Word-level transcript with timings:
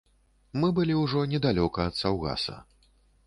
Мы 0.61 0.69
былі 0.77 0.95
ўжо 1.01 1.21
недалёка 1.35 1.85
ад 1.91 1.99
саўгаса. 2.01 2.57